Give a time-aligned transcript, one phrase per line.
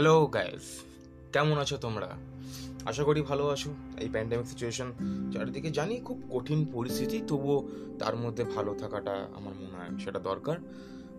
[0.00, 0.80] Hello guys
[1.32, 2.08] কেমন আছো তোমরা?
[2.84, 4.92] আশা করি ভালো আছো। এই প্যান্ডামিক সিচুয়েশন
[5.32, 10.56] চারিদিকে জানি খুব কঠিন পরিস্থিতি, তবুও তার মধ্যে ভালো থাকাটা আমার মনে হয় সেটা দরকার।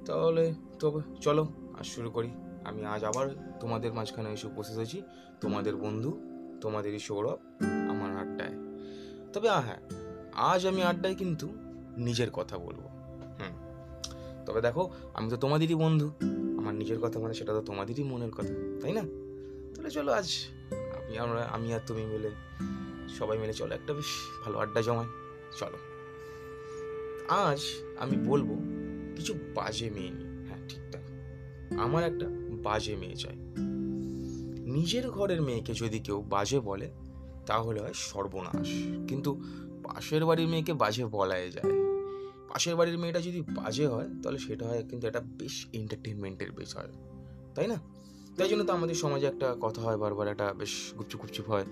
[0.05, 1.43] তাহলে তবে চলো,
[1.79, 2.29] আজ শুরু করি।
[2.63, 5.01] আমি আজ আবার তোমাদের মাঝখানে এসে উপস্থিত হয়েছি।
[5.41, 6.19] তোমাদের বন্ধু,
[6.61, 7.37] তোমাদেরই সৌরভ,
[7.89, 8.55] আমার আড্ডায়।
[9.33, 9.81] তবে হ্যাঁ
[10.33, 11.47] আজ আমি আড্ডায় কিন্তু
[11.97, 12.81] নিজের কথা বলব।
[13.39, 13.53] হুম,
[14.45, 16.11] তবে দেখো, আমি তো তোমাদেরই বন্ধু।
[16.71, 19.01] আমার নিজের কথা মানে সেটা তো তোমাদেরই মনের কথা, তাই না?
[19.75, 20.29] তাহলে চলো আজ
[20.71, 22.29] আমি আমরা আমি আর তুমি মিলে
[23.09, 24.05] সবাই মিলে চলো একটা বেশ
[24.45, 25.05] ভালো আড্ডা জমাই,
[25.57, 25.77] চলো।
[27.27, 27.59] আজ
[27.97, 28.49] আমি বলব
[29.15, 31.01] কিছু বাজে মেয়ে নিয়ে হ্যাঁ ঠিকঠাক
[31.79, 32.25] আমার একটা
[32.63, 33.35] বাজে মেয়ে চাই।
[34.71, 36.91] নিজের ঘরের মেয়েকে যদি কেউ বাজে বলে,
[37.45, 38.69] তাহলে হয় সর্বনাশ।
[39.07, 39.41] কিন্তু
[39.83, 41.80] পাশের বাড়ির মেয়েকে বাজে বলাই যায়।
[42.53, 46.89] পাশের বাড়ির মেয়েটা যদি বাজে হয়, তাহলে সেটা হয় কিন্তু এটা বেশ এন্টারটেনমেন্টের বিষয়,
[47.55, 47.77] তাই না?
[48.37, 51.65] তাই জন্য তো আমাদের সমাজে একটা কথা হয় বারবার, একটা বেশ গুপচুপ গুপচুপ হয়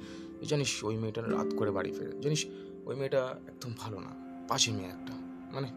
[0.48, 2.46] জানিস ওই মেয়েটা রাত করে বাড়ি ফেরে। জানিস
[2.86, 4.12] ওই মেয়েটা একদম ভালো না,
[4.48, 5.14] পাশে মেয়ে একটা
[5.52, 5.68] মানে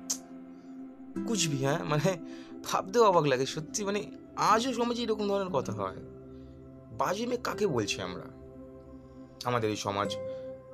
[1.27, 1.85] কুচবি হ্যাঁ?
[1.85, 2.09] মানে
[2.65, 4.01] ভাবতেও অবাক লাগে, সত্যি মানে
[4.37, 5.97] আজও সমাজে এরকম ধরনের কথা হয়।
[6.99, 8.27] বাজে মেয়ে কাকে বলছি আমরা?
[9.45, 10.17] আমাদের এই সমাজ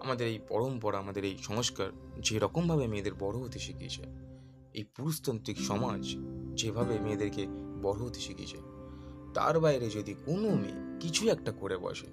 [0.00, 1.91] আমাদের এই পরম্পরা, আমাদের এই সংস্কার
[2.22, 4.02] যেরকমভাবে মেয়েদের বড় হতে শিখিয়েছে,
[4.74, 6.16] এই পুরুষতান্ত্রিক সমাজ
[6.54, 7.46] যেভাবে মেয়েদেরকে
[7.82, 8.56] বড় হতে শিখিয়েছে,
[9.34, 12.06] তার বাইরে যদি কোনো মেয়ে কিছু একটা করে বসে,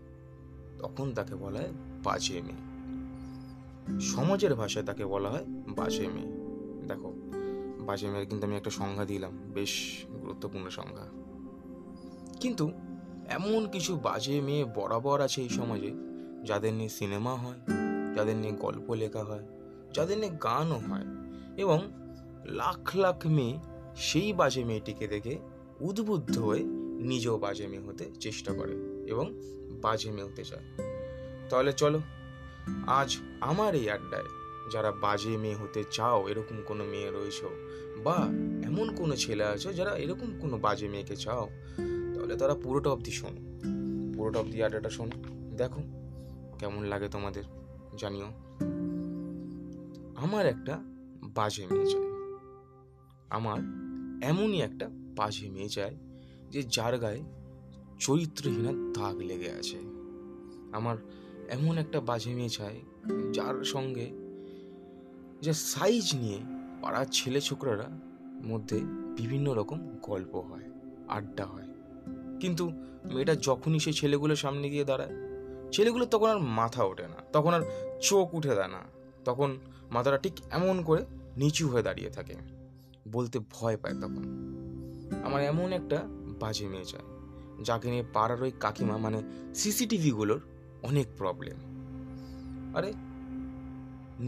[0.79, 1.71] তখন তাকে বলা হয়
[2.03, 2.75] বাজে মেয়ে।
[3.99, 6.31] সমাজের ভাষায় তাকে বলা হয় বাজে মেয়ে।
[6.87, 7.13] দেখো,
[7.85, 11.05] বাজে মেয়ের কিন্তু আমি একটা সংজ্ঞা দিলাম, বেশ গুরুত্বপূর্ণ সংজ্ঞা।
[12.39, 12.71] কিন্তু
[13.29, 16.14] এমন কিছু বাজে মেয়ে বরাবর আছে এই সমাজে
[16.45, 17.59] যাদের নিয়ে সিনেমা হয়,
[18.15, 19.45] যাদের নিয়ে গল্প লেখা হয়,
[19.93, 21.05] যাদের নিয়ে গানও হয়
[21.57, 21.91] এবং
[22.45, 23.59] লাখ লাখ মেয়ে
[23.95, 25.37] সেই বাজে মেয়েটিকে দেখে
[25.79, 26.63] উদ্বুদ্ধ হয়ে
[26.99, 29.41] নিজেও বাজে মেয়ে হতে চেষ্টা করে এবং
[29.81, 30.63] বাজে মেয়ে হতে চায়।
[31.49, 32.01] তাহলে চলো,
[32.87, 34.23] আজ আমার এই আড্ডায়
[34.71, 37.45] যারা বাজে মেয়ে হতে চাও, এরকম কোনো মেয়ে রয়েছে
[38.03, 38.15] বা
[38.65, 41.49] এমন কোনো ছেলে আছে যারা এরকম কোনো বাজে মেয়েকে চাও,
[42.15, 43.41] তাহলে তারা পুরোটা অবধি শোনো।
[44.17, 45.23] পুরোটা অবধি আড্ডাটা শোনো।
[45.57, 46.04] দেখো।
[46.59, 47.43] কেমন লাগে তোমাদের
[47.97, 48.25] জানিও।
[50.15, 50.79] আমার একটা
[51.21, 52.05] বাজে মেয়ে চাই
[53.29, 53.59] আমার
[54.21, 55.97] এমনই একটা বাজে মেয়ে চাই
[56.51, 57.23] যে যার গায়ে
[57.99, 59.77] চরিত্রহীনার দাগ লেগে আছে।
[60.71, 60.97] আমার
[61.49, 62.81] এমন একটা বাজে মেয়ে চাই
[63.33, 64.09] যার সঙ্গে
[65.41, 66.39] যে সাইজ নিয়ে
[66.81, 67.89] পাড়ার ছেলে ছোকরারা
[68.45, 68.79] মধ্যে
[69.17, 70.69] বিভিন্ন রকম গল্প হয়,
[71.07, 71.67] আড্ডা হয়।
[72.39, 72.69] কিন্তু
[73.13, 75.34] মেয়েটা যখনই সে ছেলেগুলোর সামনে গিয়ে দাঁড়ায়
[75.75, 77.63] ছেলেগুলোর তখন আর মাথা ওঠে না, তখন আর
[78.07, 78.81] চোখ উঠে দেয় না,
[79.25, 79.49] তখন
[79.95, 81.01] মাথাটা ঠিক এমন করে
[81.41, 82.35] নিচু হয়ে দাঁড়িয়ে থাকে,
[83.15, 84.23] বলতে ভয় পায় তখন।
[85.25, 85.97] আমার এমন একটা
[86.41, 87.05] বাজে মেয়ে চাই,
[87.67, 89.19] যাকে নিয়ে পাড়ার ওই কাকিমা মানে
[89.55, 90.41] সিসিটিভিগুলোর
[90.83, 91.57] অনেক প্রবলেম
[92.77, 92.89] আরে,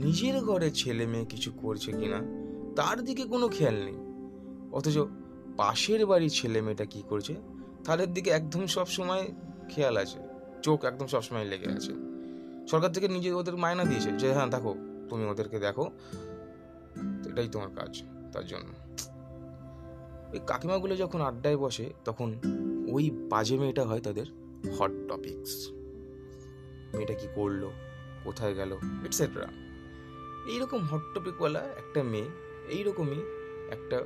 [0.03, 2.19] নিজের ঘরে ছেলে মেয়ে কিছু করছে কিনা,
[2.75, 3.97] তার দিকে কোনো খেয়াল নেই।
[4.77, 4.97] অথচ
[5.57, 7.33] পাশের বাড়ির ছেলে মেয়েটা কি করছে,
[7.85, 9.23] তাদের দিকে একদম সব সময়
[9.71, 10.19] খেয়াল আছে।
[10.63, 11.93] চোখ একদম সবসময় লেগে আছে।
[12.67, 14.75] সরকার থেকে নিজে ওদের মায়না দিয়েছে যে হ্যাঁ দেখো,
[15.09, 15.91] তুমি ওদেরকে দেখো।
[17.29, 18.03] এটাই তোমার কাজ,
[18.33, 18.73] তার জন্য।
[20.33, 22.35] ওই কাকিমাগুলো যখন আড্ডায় বসে, তখন
[22.87, 24.25] ওই বাজে মেয়েটা হয় তাদের
[24.79, 25.67] হট টপিকস
[26.93, 27.69] মেয়েটা কি করল,
[28.23, 28.71] কোথায় গেল
[29.05, 29.47] এটসেট্রা
[30.47, 32.29] এইরকম হট টপিকওয়ালা একটা মেয়ে,
[32.69, 33.21] এইরকমই
[33.71, 33.97] একটা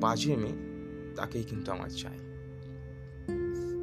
[0.00, 0.58] বাজে মেয়ে,
[1.16, 2.31] তাকেই কিন্তু আমার চাই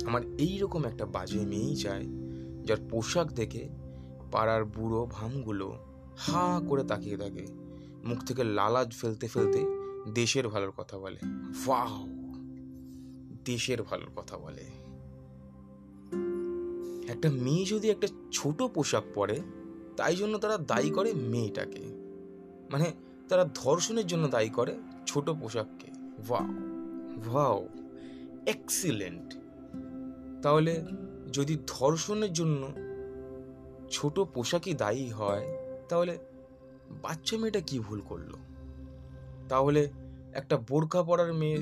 [0.09, 2.07] আমার এই রকম একটা বাজে মেয়েই চাই,
[2.65, 3.69] যার পোশাক দেখে
[4.31, 5.77] পাড়ার বুড়ো ভামগুলো
[6.17, 7.47] হা করে তাকিয়ে থাকে,
[8.05, 9.65] মুখ থেকে লালাজ ফেলতে ফেলতে
[10.13, 11.17] দেশের ভালোর কথা বলে।
[13.45, 14.63] দেশের ভালোর কথা বলে।
[17.11, 19.41] একটা মেয়ে যদি একটা ছোট পোশাক পরে,
[19.97, 21.83] তাই জন্য তারা দায়ী করে মেয়েটাকে।
[22.71, 22.91] মানে
[23.29, 25.91] তারা ধর্ষণের জন্য দায়ী করে ছোট পোশাককে।
[26.29, 26.47] ওয়াও!
[27.31, 27.67] ওয়াও!
[28.45, 29.38] এক্সিলেন্ট!
[30.41, 30.83] তাহলে
[31.33, 32.67] যদি ধর্ষণের জন্য
[33.91, 35.57] ছোট পোশাকই দায়ী হয়,
[35.89, 36.17] তাহলে
[37.01, 38.33] বাচ্চা মেয়েটা কি ভুল করল?
[39.49, 39.89] তাহলে
[40.33, 41.57] একটা বোরকা পরার মেয়ে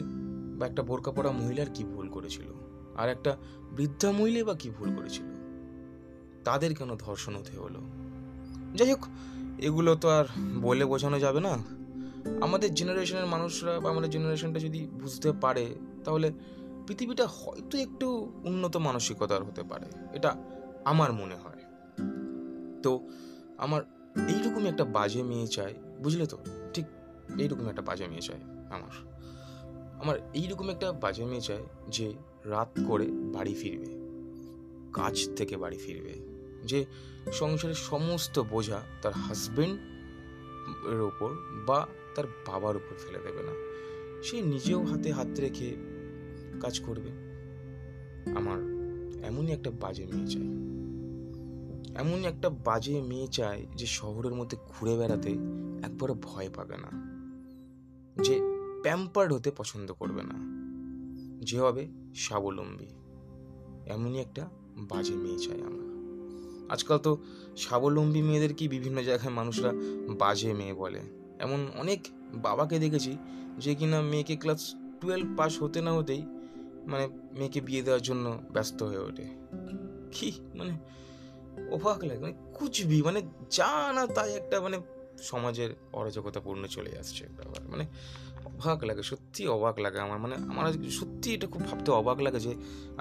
[0.60, 2.48] বা একটা বোরকা পরা মহিলার কি ভুল করেছিল?
[2.96, 3.38] আর একটা
[3.72, 5.26] বৃদ্ধা মহিলা বা কি ভুল করেছিল?
[6.44, 7.80] তাদের কেন ধর্ষণ হতে হলো?
[8.76, 9.06] যাই হোক,
[9.60, 10.26] এগুলো তো আর
[10.62, 11.58] বলে বোঝানো যাবে না।
[12.42, 15.76] আমাদের জেনারেশনের মানুষরা বা আমাদের জেনারেশনটা যদি বুঝতে পারে,
[16.06, 16.32] তাহলে
[16.88, 20.36] পৃথিবীটা হয়তো একটু উন্নত মানসিকতার হতে পারে, এটা
[20.86, 21.62] আমার মনে হয়।
[22.84, 23.08] তো
[23.58, 23.82] আমার
[24.28, 25.74] এইরকমই একটা বাজে মেয়ে চাই,
[26.04, 26.38] বুঝলে তো?
[26.74, 26.86] ঠিক
[27.40, 28.40] এইরকম একটা বাজে মেয়ে চাই
[28.70, 28.94] আমার।
[30.02, 32.14] আমার এইরকম একটা বাজে মেয়ে চাই যে
[32.46, 33.90] রাত করে বাড়ি ফিরবে,
[34.94, 36.14] কাজ থেকে বাড়ি ফিরবে,
[36.66, 36.86] যে
[37.32, 39.78] সংসারের সমস্ত বোঝা তার হাজবেন্ড
[40.88, 41.30] এর ওপর
[41.66, 43.54] বা তার বাবার উপর ফেলে দেবে না।
[44.24, 45.97] সে নিজেও হাতে হাত রেখে
[46.60, 47.10] কাজ করবে।
[48.36, 48.60] আমার
[49.24, 50.68] এমনই একটা বাজে মেয়ে চাই।
[51.96, 55.32] এমনই একটা বাজে মেয়ে চাই যে শহরের মধ্যে ঘুরে বেড়াতে
[55.84, 57.18] একবারও ভয় পাবে না।
[58.24, 58.42] যে
[58.84, 60.36] প্যাম্পার্ড হতে পছন্দ করবে না।
[61.46, 62.86] যে হবে স্বাবলম্বী।
[63.86, 65.88] এমনই একটা বাজে মেয়ে চাই আমরা।
[66.74, 67.18] আজকাল তো
[67.58, 69.74] স্বাবলম্বী মেয়েদেরকে বিভিন্ন জায়গায় মানুষরা
[70.18, 71.00] বাজে মেয়ে বলে?
[71.40, 73.18] এমন অনেক বাবাকে দেখেছি
[73.58, 76.22] যে কিনা মেয়েকে ক্লাস টুয়েলভ পাস হতে না হতেই
[76.88, 79.26] মানে মেয়েকে বিয়ে দেওয়ার জন্য ব্যস্ত হয়ে ওঠে।
[80.12, 80.32] কি?
[80.56, 80.78] মানে
[81.72, 84.82] অবাক লাগে। মানে কুচবি মানে যা না তাই একটা মানে
[85.18, 87.86] সমাজের অরাজকতাপূর্ণ চলে আসছে ব্যাপার। মানে
[88.58, 90.66] অবাক লাগে, সত্যি অবাক লাগে আমার। মানে আমার
[91.00, 92.52] সত্যি এটা খুব ভাবতে অবাক লাগে যে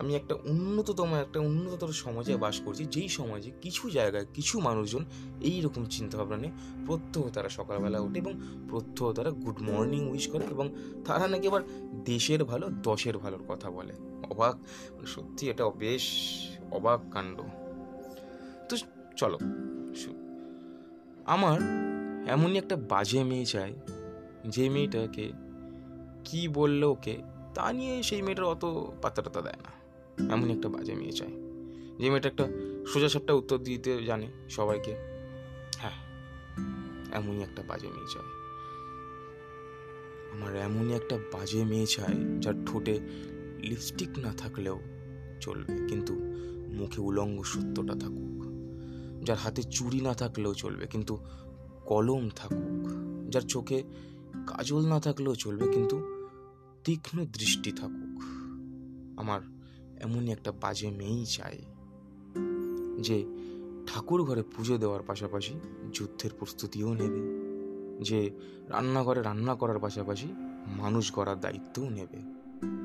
[0.00, 5.02] আমি একটা উন্নততম, একটা উন্নততর সমাজে বাস করছি, যেই সমাজে কিছু জায়গায় কিছু মানুষজন
[5.48, 6.54] এই রকম চিন্তাভাবনা নিয়ে
[6.86, 8.34] প্রত্যহ তারা সকালবেলা ওঠে এবং
[8.70, 10.66] প্রত্যহ তারা গুড মর্নিং উইশ করে এবং
[11.06, 11.62] তারা নাকি আবার
[12.10, 13.94] দেশের ভালো, দশের ভালোর কথা বলে।
[14.32, 14.54] অবাক
[14.94, 16.04] মানে সত্যি এটা বেশ
[16.76, 17.38] অবাক কাণ্ড।
[18.68, 18.74] তো
[19.20, 19.38] চলো
[21.34, 21.58] আমার
[22.34, 23.72] এমনই একটা বাজে মেয়ে চাই,
[24.54, 25.24] যে মেয়েটাকে
[26.26, 27.22] কি বলল ওকে,
[27.54, 28.64] তা নিয়ে সেই মেয়েটার অত
[29.02, 29.70] পাত্তাটা দেয় না।
[30.34, 31.32] এমনই একটা বাজে মেয়ে চাই।
[31.98, 32.48] যে মেয়েটা একটা
[32.86, 34.92] সোজা সাপটা উত্তর দিতে জানে সবাইকে।
[35.76, 35.96] হ্যাঁ
[37.12, 38.26] এমনই একটা বাজে মেয়ে চাই।
[40.32, 43.00] আমার এমনই একটা বাজে মেয়ে চাই যার ঠোঁটে
[43.58, 44.78] লিপস্টিক না থাকলেও
[45.40, 46.14] চলবে, কিন্তু
[46.74, 48.46] মুখে উলঙ্গ সত্যটা থাকুক।
[49.24, 51.18] যার হাতে চুড়ি না থাকলেও চলবে, কিন্তু
[51.84, 52.88] কলম থাকুক।
[53.30, 53.82] যার চোখে
[54.46, 56.15] কাজল না থাকলেও চলবে, কিন্তু
[56.86, 58.16] তীক্ষ্ণ দৃষ্টি থাকুক।
[59.16, 59.40] আমার
[60.00, 61.58] এমনই একটা বাজে মেয়েই চাই,
[63.00, 63.16] যে
[63.86, 65.54] ঠাকুর ঘরে পুজো দেওয়ার পাশাপাশি
[65.92, 67.22] যুদ্ধের প্রস্তুতিও নেবে,
[68.04, 68.30] যে
[68.68, 70.28] রান্নাঘরে রান্না করার পাশাপাশি
[70.76, 72.20] মানুষ গড়ার দায়িত্বও নেবে,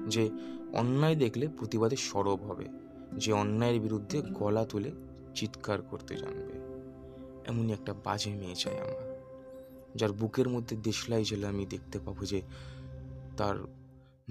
[0.08, 0.30] যে
[0.74, 2.68] অন্যায় দেখলে প্রতিবাদে সরব হবে,
[3.18, 4.92] যে অন্যায়ের বিরুদ্ধে গলা তুলে
[5.36, 6.54] চিৎকার করতে জানবে।
[7.46, 9.04] এমনই একটা বাজে মেয়ে চাই আমার,
[9.96, 12.42] যার বুকের মধ্যে দেশলাই জেলে আমি দেখতে পাবো যে
[13.38, 13.81] তার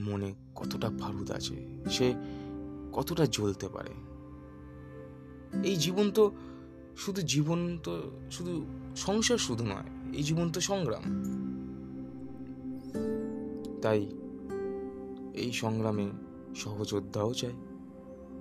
[0.00, 1.56] মনে কতটা বারুদ আছে,
[1.90, 2.14] সে
[2.92, 3.92] কতটা জ্বলতে পারে।
[5.64, 6.30] এই জীবন তো
[6.96, 7.92] শুধু জীবন তো
[8.30, 8.66] শুধু
[8.96, 11.04] সংসার শুধু নয়, এই জীবন তো সংগ্রাম।
[13.82, 14.06] তাই
[15.34, 16.06] এই সংগ্রামে
[16.54, 17.56] সহযোদ্ধাও চাই,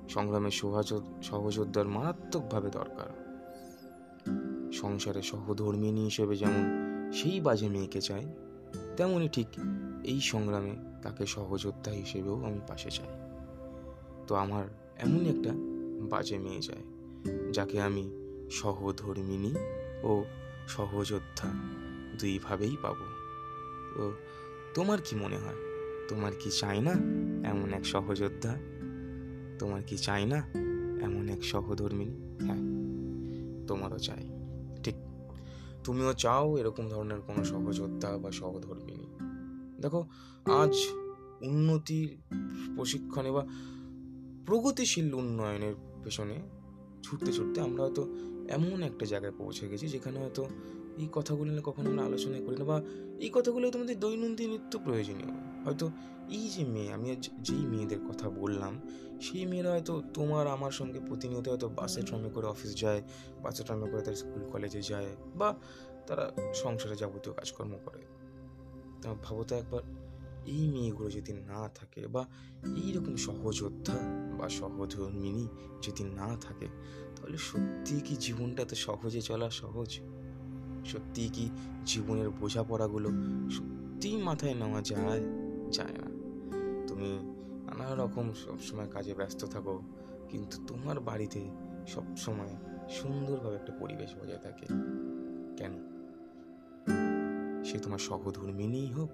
[0.09, 3.09] সংগ্রামে সহযোদ্ধ সহযোদ্ধার মারাত্মকভাবে দরকার।
[4.71, 6.63] সংসারে সহধর্মিনী হিসেবে যেমন
[7.13, 8.25] সেই বাজে মেয়েকে চাই
[8.97, 9.47] তেমনই ঠিক
[10.03, 13.11] এই সংগ্রামে তাকে সহযোদ্ধা হিসেবেও আমি পাশে চাই।
[14.27, 14.65] তো আমার
[14.97, 15.51] এমনই একটা
[16.09, 16.83] বাজে মেয়ে চাই,
[17.53, 18.03] যাকে আমি
[18.51, 19.53] সহধর্মিনী
[20.03, 20.23] ও
[20.67, 21.49] সহযোদ্ধা
[22.19, 23.05] দুইভাবেই পাবো।
[23.95, 24.03] তো
[24.73, 25.59] তোমার কি মনে হয়,
[26.07, 26.93] তোমার কি চাই না
[27.49, 28.53] এমন এক সহযোদ্ধা?
[29.59, 30.39] তোমার কি চাই না
[31.01, 32.17] এমন এক সহধর্মিনী?
[32.45, 32.61] হ্যাঁ
[33.67, 34.23] তোমারও চাই।
[34.83, 34.95] ঠিক,
[35.83, 38.98] তুমিও চাও এরকম ধরনের কোনো সহযোদ্ধা বা সহধর্মিনী।
[39.81, 40.09] দেখো,
[40.45, 40.75] আজ
[41.41, 42.17] উন্নতির
[42.75, 43.47] প্রশিক্ষণে বা
[44.45, 46.35] প্রগতিশীল উন্নয়নের পেছনে
[47.03, 48.03] ছুটতে ছুটতে আমরা হয়তো
[48.49, 50.47] এমন একটা জায়গায় পৌঁছে গেছি যেখানে হয়তো
[50.97, 52.81] এই কথাগুলো নিয়ে কখনো আমরা আলোচনা করি না বা
[53.19, 55.91] এই কথাগুলো তোমাদের দৈনন্দিন নিত্য প্রয়োজনীয়। হয়তো
[56.29, 58.81] এই যে মেয়ে, আমি আজ যেই মেয়েদের কথা বললাম,
[59.21, 63.01] সেই মেয়েরা হয়তো তোমার আমার সঙ্গে প্রতিনিয়ত হয়তো বাসে ট্রামে করে অফিস যায়,
[63.41, 65.55] বাসে ট্রামে করে তার স্কুল, কলেজে যায় বা
[66.07, 68.18] তারা সংসারে যাবতীয় কাজকর্ম করে।
[69.07, 69.81] ভাবো তো একবার,
[70.45, 72.25] এই মেয়েগুলো যদি না থাকে বা
[72.75, 73.93] এইরকম সহযোদ্ধা
[74.37, 75.47] বা সহধর্মিনী
[75.81, 76.67] যদি না থাকে,
[77.15, 79.99] তাহলে সত্যি কি জীবনটা তো সহজে চলা সহজ?
[80.85, 81.49] সত্যি কি
[81.85, 83.09] জীবনের বোঝাপড়াগুলো
[83.49, 85.21] সত্যিই মাথায় নেওয়া যায়
[85.71, 86.07] যায় না?
[86.87, 87.19] তুমি
[87.77, 89.81] নানা রকম সবসময় কাজে ব্যস্ত থাকো,
[90.29, 91.49] কিন্তু তোমার বাড়িতে
[91.87, 92.55] সবসময়
[92.89, 94.65] সুন্দরভাবে একটা পরিবেশ বজায় থাকে।
[95.57, 95.88] কেন?
[97.71, 99.09] সে তোমার সহধর্মিনীই হোক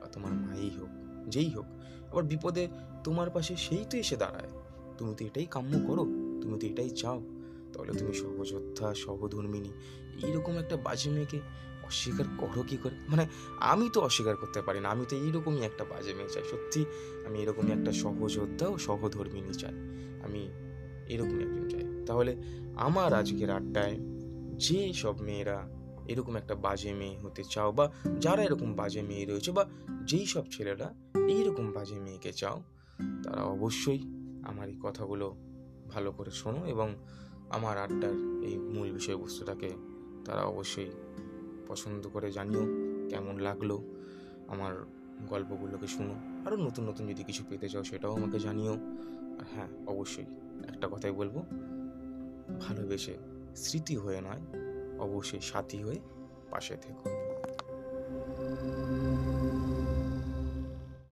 [0.00, 0.88] বা তোমার মাই হোক,
[1.28, 1.64] যেই হোক,
[2.10, 2.68] আবার বিপদে
[3.04, 4.50] তোমার পাশে সেই তো এসে দাঁড়ায়।
[4.98, 6.04] তুমি তো এটাই কাম্য করো,
[6.42, 7.22] তুমি তো এটাই চাও।
[7.72, 9.68] তাহলে তুমি সহযোদ্ধা সহধর্মিনী
[10.26, 11.40] এইরকম একটা বাজে মেয়েকে
[11.84, 12.94] অস্বীকার করো কি করে?
[13.08, 13.26] মানে
[13.60, 16.84] আমি তো অস্বীকার করতে পারি না, আমি তো এইরকমই একটা বাজে মেয়ে চাই, সত্যি।
[17.26, 19.74] আমি এরকমই একটা সহযোদ্ধা ও সহধর্মিনী চাই।
[20.24, 20.42] আমি
[21.08, 22.36] এরকমই একজন চাই। তাহলে
[22.76, 23.96] আমার আজকের আড্ডায়
[24.58, 29.52] যে সব মেয়েরা এরকম একটা বাজে মেয়ে হতে চাও বা যারা এরকম বাজে মেয়ে রয়েছে
[29.52, 29.64] বা
[30.04, 30.94] যেই সব ছেলেরা
[31.28, 32.62] এইরকম বাজে মেয়েকে চাও,
[33.24, 34.00] তারা অবশ্যই
[34.44, 35.36] আমার এই কথাগুলো
[35.88, 36.94] ভালো করে শোনো এবং
[37.50, 39.70] আমার আড্ডার এই মূল বিষয়বস্তুটাকে
[40.24, 40.90] তারা অবশ্যই
[41.68, 42.64] পছন্দ করে জানিও,
[43.10, 43.78] কেমন লাগল
[44.48, 44.72] আমার
[45.28, 46.14] গল্পগুলোকে শুনো।
[46.46, 48.74] আরও নতুন নতুন যদি কিছু পেতে চাও সেটাও আমাকে জানিও।
[49.40, 50.26] আর হ্যাঁ অবশ্যই
[50.68, 51.36] একটা কথাই বলব,
[52.60, 53.14] ভালোবেসে
[53.56, 54.42] স্মৃতি হয়ে নয়
[55.04, 56.00] অবশ্যই সাথী হয়ে
[56.50, 57.04] পাশে থেকো।